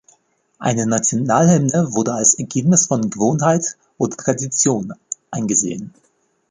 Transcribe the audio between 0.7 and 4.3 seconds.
Nationalhymne wurde als Ergebnis von Gewohnheit oder